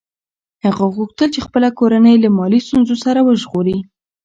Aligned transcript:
هغه 0.65 0.83
غوښتل 0.95 1.27
چې 1.35 1.45
خپله 1.47 1.69
کورنۍ 1.79 2.15
له 2.23 2.29
مالي 2.37 2.59
ستونزو 2.65 2.93
څخه 3.03 3.21
وژغوري. 3.23 3.77